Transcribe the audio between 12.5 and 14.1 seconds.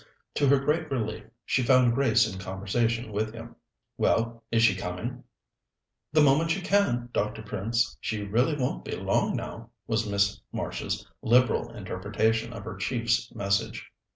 of her chief's message.